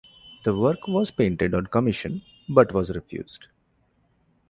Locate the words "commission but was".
1.67-2.89